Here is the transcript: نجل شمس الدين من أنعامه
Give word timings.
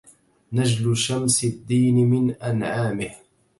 نجل 0.53 0.95
شمس 0.97 1.43
الدين 1.43 2.09
من 2.09 2.31
أنعامه 2.31 3.11